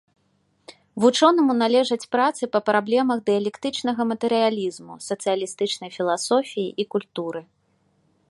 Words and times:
Вучонаму 1.03 1.53
належаць 1.63 2.07
працы 2.15 2.43
па 2.55 2.59
праблемах 2.69 3.17
дыялектычнага 3.27 4.01
матэрыялізму, 4.13 4.93
сацыялістычнай 5.09 5.91
філасофіі 5.99 6.69
і 6.85 6.87
культуры. 6.97 7.41